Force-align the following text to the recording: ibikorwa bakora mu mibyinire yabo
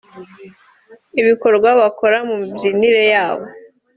ibikorwa 1.21 1.69
bakora 1.79 2.17
mu 2.27 2.35
mibyinire 2.41 3.01
yabo 3.13 3.45